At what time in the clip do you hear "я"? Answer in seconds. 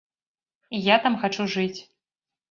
0.85-0.95